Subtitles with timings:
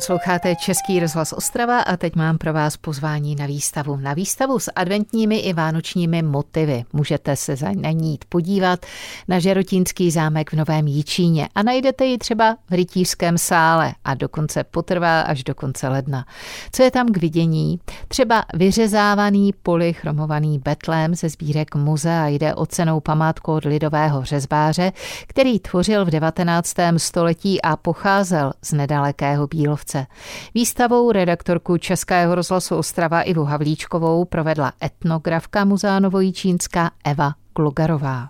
[0.00, 3.96] Sloucháte Český rozhlas Ostrava a teď mám pro vás pozvání na výstavu.
[3.96, 6.84] Na výstavu s adventními i vánočními motivy.
[6.92, 8.86] Můžete se za na ní podívat
[9.28, 14.64] na Žerotínský zámek v Novém Jíčíně a najdete ji třeba v Rytířském sále a dokonce
[14.64, 16.26] potrvá až do konce ledna.
[16.72, 17.80] Co je tam k vidění?
[18.08, 24.92] Třeba vyřezávaný polychromovaný betlém ze sbírek muzea jde o cenou památku od lidového řezbáře,
[25.26, 26.74] který tvořil v 19.
[26.96, 30.06] století a pocházel z nedalekého Bílova Budějovce.
[30.54, 38.28] Výstavou redaktorku Českého rozhlasu Ostrava Ivu Havlíčkovou provedla etnografka Muzea Novojíčínská Eva Klugarová.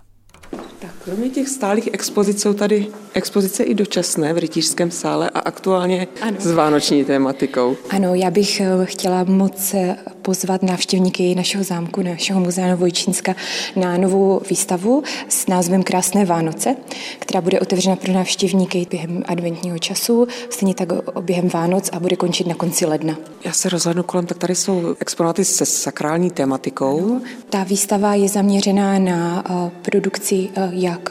[0.79, 6.07] Tak kromě těch stálých expozic jsou tady expozice i dočasné v Rytířském sále a aktuálně
[6.21, 6.37] ano.
[6.39, 7.75] s vánoční tématikou.
[7.89, 9.95] Ano, já bych eh, chtěla moc eh,
[10.27, 13.35] pozvat návštěvníky našeho zámku, našeho muzea Novojčínska
[13.75, 16.75] na novou výstavu s názvem Krásné Vánoce,
[17.19, 20.89] která bude otevřena pro návštěvníky během adventního času, stejně tak
[21.21, 23.17] během Vánoc a bude končit na konci ledna.
[23.43, 27.05] Já se rozhlednu kolem, tak tady jsou exponáty se sakrální tématikou.
[27.05, 27.21] Ano.
[27.49, 31.09] Ta výstava je zaměřená na eh, produkci jak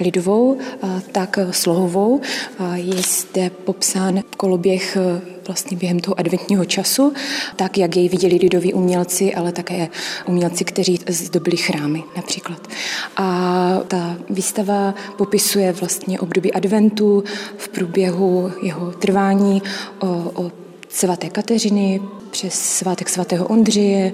[0.00, 0.58] lidovou,
[1.12, 2.20] tak slohovou.
[2.74, 4.98] Je zde popsán koloběh
[5.46, 7.12] vlastně během toho adventního času,
[7.56, 9.88] tak jak jej viděli lidoví umělci, ale také
[10.26, 12.68] umělci, kteří zdobili chrámy například.
[13.16, 17.24] A ta výstava popisuje vlastně období adventu
[17.56, 19.62] v průběhu jeho trvání
[19.98, 20.52] o, o
[20.88, 22.00] svaté Kateřiny,
[22.30, 24.12] přes svátek svatého Ondřeje,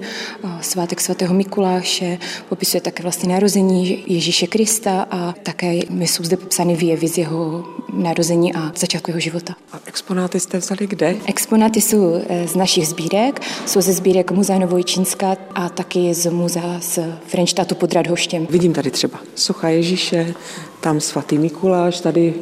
[0.61, 2.17] svátek svatého Mikuláše,
[2.49, 8.53] popisuje také vlastně narození Ježíše Krista a také jsou zde popsány výjevy z jeho narození
[8.53, 9.55] a začátku jeho života.
[9.73, 11.15] A exponáty jste vzali kde?
[11.25, 16.79] Exponáty jsou e, z našich sbírek, jsou ze sbírek Muzea Novojčínska a taky z muzea
[16.79, 18.47] z Frenštatu pod Radhoštěm.
[18.49, 20.33] Vidím tady třeba Socha Ježíše,
[20.81, 22.33] tam svatý Mikuláš, tady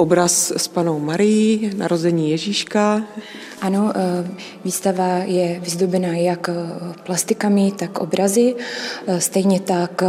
[0.00, 3.04] obraz s panou Marií, narození Ježíška.
[3.60, 4.30] Ano, eh,
[4.64, 6.54] výstava je vyzdobená jak eh,
[7.04, 8.54] plastikami, tak obrazy.
[9.06, 10.02] Eh, stejně tak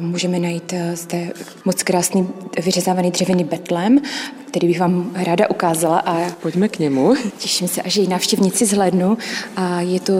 [0.00, 1.32] můžeme najít zde
[1.64, 2.28] moc krásný
[2.64, 4.00] vyřezávaný dřevěný betlem,
[4.48, 5.98] který bych vám ráda ukázala.
[5.98, 7.14] A Pojďme k němu.
[7.38, 9.18] Těším se, až její návštěvníci zhlédnu.
[9.56, 10.12] A je to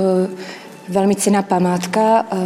[0.90, 2.36] velmi cená památka eh,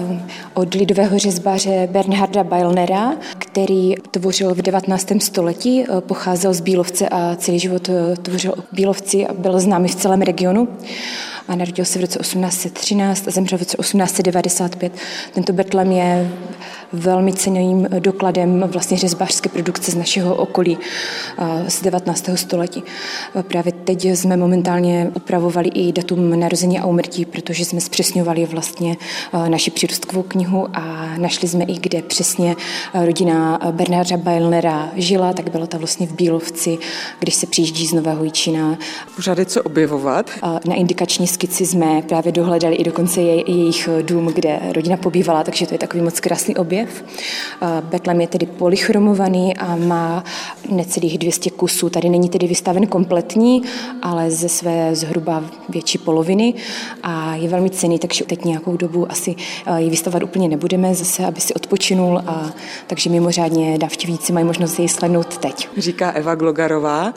[0.55, 5.09] od lidového řezbáře Bernharda Beilnera, který tvořil v 19.
[5.19, 9.95] století, eh, pocházel z Bílovce a celý život eh, tvořil Bílovci a byl známý v
[9.95, 10.69] celém regionu
[11.49, 14.93] a narodil se v roce 1813 a zemřel v roce 1895.
[15.35, 16.31] Tento betlem je
[16.95, 20.79] velmi ceným dokladem vlastně řezbářské produkce z našeho okolí
[21.69, 22.29] z 19.
[22.35, 22.83] století.
[23.43, 28.97] Právě teď jsme momentálně upravovali i datum narození a umrtí, protože jsme zpřesňovali vlastně
[29.49, 32.57] naši přírostkovou knihu a našli jsme i, kde přesně
[32.95, 36.79] rodina Bernarda Beilnera žila, tak bylo to vlastně v Bílovci,
[37.19, 38.79] když se přijíždí z Nového Jičína.
[39.17, 40.31] Pořád co objevovat?
[40.67, 45.75] Na indikační skici jsme právě dohledali i dokonce jejich dům, kde rodina pobývala, takže to
[45.75, 46.84] je takový moc krásný objev.
[47.81, 50.25] Betlem je tedy polychromovaný a má
[50.71, 51.91] necelých 200 kusů.
[51.91, 53.63] Tady není tedy vystaven kompletní,
[54.03, 56.55] ale ze své zhruba větší poloviny
[57.03, 59.35] a je velmi cený, takže teď nějakou dobu asi
[59.77, 62.51] ji vystavovat úplně nebudeme, zase, aby si odpočinul, a,
[62.87, 65.69] takže mimořádně návštěvníci mají možnost jej slednout teď.
[65.77, 67.15] Říká Eva Glogarová,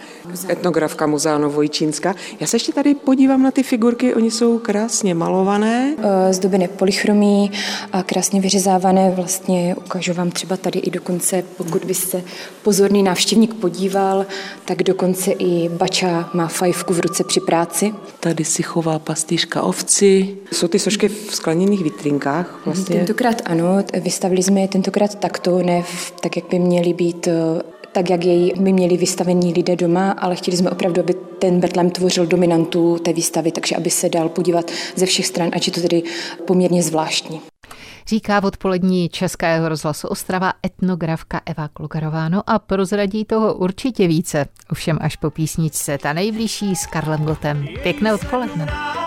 [0.50, 2.16] etnografka Muzea Novojčínska.
[2.40, 5.96] Já se ještě tady podívám na ty figurky figurky, oni jsou krásně malované.
[5.98, 7.52] Eh, zdobené polychromí
[7.92, 9.12] a krásně vyřezávané.
[9.12, 9.47] Vlastně
[9.78, 12.24] ukážu vám třeba tady i dokonce, pokud by se
[12.64, 14.26] pozorný návštěvník podíval,
[14.66, 17.94] tak dokonce i bača má fajfku v ruce při práci.
[18.20, 20.38] Tady si chová pastýřka ovci.
[20.52, 22.96] Jsou ty sošky v skleněných vitrinkách vlastně?
[22.96, 25.84] Tentokrát ano, vystavili jsme je tentokrát takto, ne
[26.22, 30.36] tak, jak by měly být eh, tak, jak jej by měli vystavení lidé doma, ale
[30.36, 34.72] chtěli jsme opravdu, aby ten Betlem tvořil dominantu té výstavy, takže aby se dal podívat
[34.96, 36.04] ze všech stran, ať je to tedy
[36.46, 37.42] poměrně zvláštní.
[38.08, 44.98] Říká v odpolední Českého rozhlasu Ostrava etnografka Eva Klukarováno a prozradí toho určitě více, ovšem
[45.02, 47.68] až po písničce ta nejbližší s Karlem Gotem.
[47.84, 48.68] Pěkné odpoledne.
[48.72, 48.98] A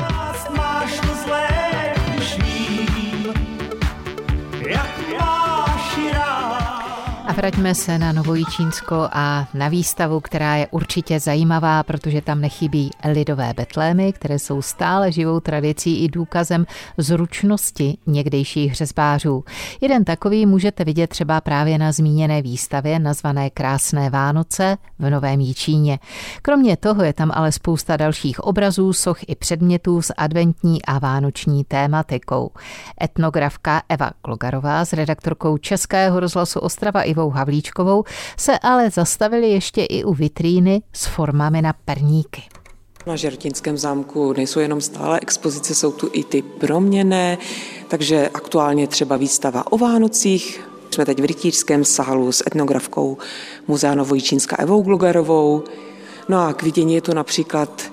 [7.41, 13.53] vraťme se na Novojičínsko a na výstavu, která je určitě zajímavá, protože tam nechybí lidové
[13.57, 16.67] betlémy, které jsou stále živou tradicí i důkazem
[16.99, 19.45] zručnosti někdejších řezbářů.
[19.81, 25.99] Jeden takový můžete vidět třeba právě na zmíněné výstavě nazvané Krásné Vánoce v Novém Jíčíně.
[26.43, 31.65] Kromě toho je tam ale spousta dalších obrazů, soch i předmětů s adventní a vánoční
[31.65, 32.51] tématikou.
[33.03, 38.05] Etnografka Eva Klogarová s redaktorkou Českého rozhlasu Ostrava Ivou Evou Havlíčkovou
[38.39, 42.43] se ale zastavili ještě i u vitríny s formami na perníky.
[43.07, 47.39] Na Žertinském zámku nejsou jenom stále expozice, jsou tu i ty proměné,
[47.89, 50.61] takže aktuálně třeba výstava o Vánocích.
[50.91, 53.19] Jsme teď v rytířském sálu s etnografkou
[53.69, 55.65] Muzea Novojčínska Evou Glugarovou.
[56.29, 57.93] No a k vidění je tu například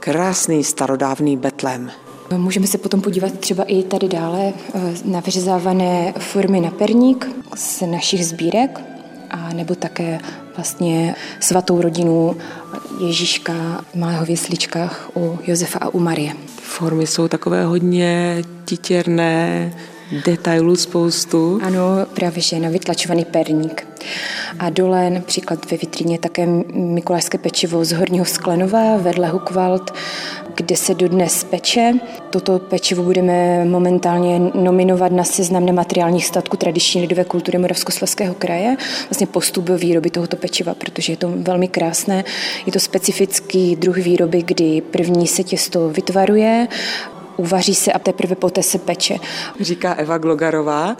[0.00, 1.90] krásný starodávný betlem.
[2.36, 7.80] Můžeme se potom podívat třeba i tady dále eh, na vyřezávané formy na perník z
[7.80, 8.80] našich sbírek,
[9.30, 10.18] a nebo také
[10.56, 12.36] vlastně svatou rodinu
[13.00, 16.32] Ježíška v Malého věsličkách u Josefa a u Marie.
[16.62, 19.72] Formy jsou takové hodně titěrné,
[20.24, 21.60] detailů spoustu.
[21.62, 23.86] Ano, právě že na vytlačovaný perník.
[24.58, 29.94] A dole například ve vitríně také mikulášské pečivo z Horního Sklenova vedle Hukvald,
[30.54, 31.94] kde se dodnes peče.
[32.30, 38.76] Toto pečivo budeme momentálně nominovat na seznam nemateriálních statků tradiční lidové kultury Moravskoslezského kraje.
[39.10, 42.24] Vlastně postup výroby tohoto pečiva, protože je to velmi krásné.
[42.66, 46.68] Je to specifický druh výroby, kdy první se těsto vytvaruje,
[47.36, 49.16] uvaří se a teprve poté se peče.
[49.60, 50.96] Říká Eva Glogarová,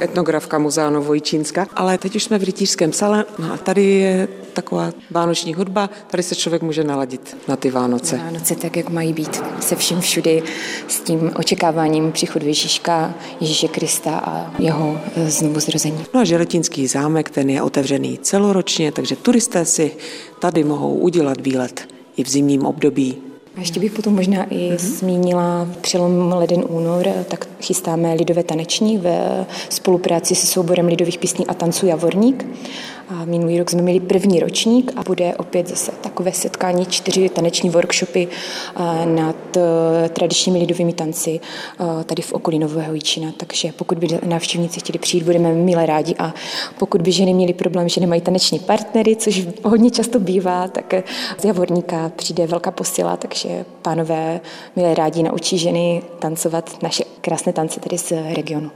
[0.00, 4.90] etnografka Muzea Novojčínska, ale teď už jsme v rytířském sále no a tady je taková
[5.10, 8.16] vánoční hudba, tady se člověk může naladit na ty Vánoce.
[8.18, 10.42] Na Vánoce tak, jak mají být, se vším všudy,
[10.88, 16.04] s tím očekáváním příchodu Ježíška, Ježíše Krista a jeho e, znovu zrození.
[16.14, 19.96] No a Želetínský zámek, ten je otevřený celoročně, takže turisté si
[20.38, 23.27] tady mohou udělat výlet i v zimním období.
[23.58, 24.76] A ještě bych potom možná i mm-hmm.
[24.76, 31.54] zmínila přelom leden únor, tak chystáme lidové taneční ve spolupráci se souborem lidových písní a
[31.54, 32.46] tanců Javorník.
[33.08, 37.70] A minulý rok jsme měli první ročník a bude opět zase takové setkání, čtyři taneční
[37.70, 38.28] workshopy
[39.04, 41.40] nad e, tradičními lidovými tanci
[42.04, 43.32] tady v okolí Nového Jíčina.
[43.36, 46.34] Takže pokud by návštěvníci chtěli přijít, budeme milé rádi a
[46.78, 50.94] pokud by ženy měly problém, že nemají taneční partnery, což hodně často bývá, tak
[51.38, 54.40] z Javorníka přijde velká posila, takže pánové
[54.76, 58.70] milé rádi naučí ženy tancovat naše krásné tance tady z regionu.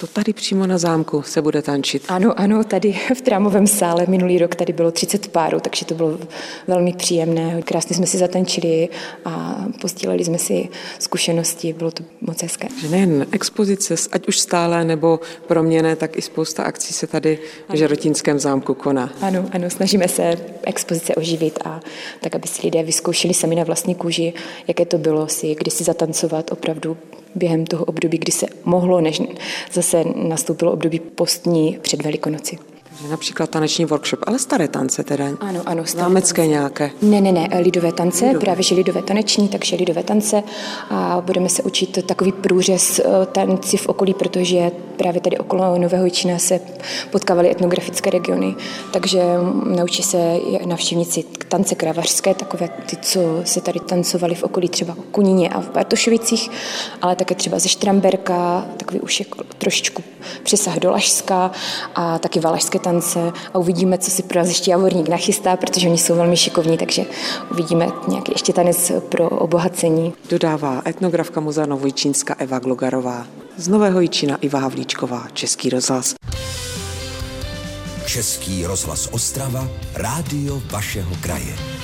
[0.00, 2.02] To tady přímo na zámku se bude tančit?
[2.08, 6.18] Ano, ano, tady v Trámovém sále minulý rok tady bylo 30 párů, takže to bylo
[6.66, 7.62] velmi příjemné.
[7.62, 8.88] Krásně jsme si zatančili
[9.24, 10.68] a pozdíleli jsme si
[10.98, 12.68] zkušenosti, bylo to moc hezké.
[12.80, 17.76] Že nejen expozice, ať už stále nebo proměné, tak i spousta akcí se tady v
[17.76, 19.12] Žerotínském zámku koná.
[19.20, 21.80] Ano, ano, snažíme se expozice oživit a
[22.20, 24.32] tak, aby si lidé vyzkoušeli sami na vlastní kůži,
[24.68, 26.96] jaké to bylo si kdysi zatancovat opravdu
[27.38, 29.22] během toho období, kdy se mohlo, než
[29.72, 32.58] zase nastoupilo období postní před Velikonoci.
[33.06, 35.24] Například taneční workshop, ale staré tance teda.
[35.40, 35.82] Ano, ano.
[35.86, 36.48] Zámecké tance.
[36.48, 36.90] nějaké.
[37.02, 38.40] Ne, ne, ne, lidové tance, lidové.
[38.40, 40.42] právě že lidové taneční, takže lidové tance
[40.90, 46.04] a budeme se učit takový průřez eh, tanci v okolí, protože právě tady okolo Nového
[46.04, 46.60] Jičína se
[47.10, 48.54] potkávaly etnografické regiony,
[48.92, 49.22] takže
[49.64, 50.36] naučí se
[50.66, 55.70] navštěvníci tance kravařské, takové ty, co se tady tancovali v okolí třeba Kuníně a v
[55.70, 56.50] Bartošovicích,
[57.02, 59.26] ale také třeba ze Štramberka, takový už je
[59.58, 60.02] trošičku
[60.42, 61.50] přesah do Lašska
[61.94, 62.87] a taky valašské tance
[63.54, 67.02] a uvidíme, co si pro nás ještě Javorník nachystá, protože oni jsou velmi šikovní, takže
[67.50, 70.12] uvidíme nějaký ještě tanec pro obohacení.
[70.30, 73.26] Dodává etnografka Muzea Novojčínska Eva Glogarová.
[73.56, 76.14] Z Nového Jičína Iva Havlíčková, Český rozhlas.
[78.06, 81.77] Český rozhlas Ostrava, rádio vašeho kraje.